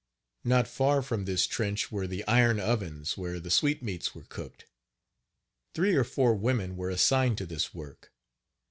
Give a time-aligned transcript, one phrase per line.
[0.43, 4.65] Not far from this trench were the iron ovens, where the sweetmeats were cooked.
[5.75, 8.11] Three or four women were assigned to this work.